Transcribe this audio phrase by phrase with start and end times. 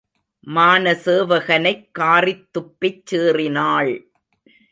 [0.55, 3.91] மானசவேகனைக் காறித் துப்பிச் சீறினாள்.